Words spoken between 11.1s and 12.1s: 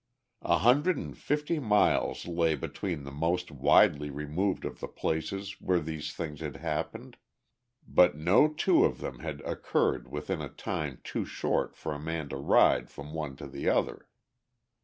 short for a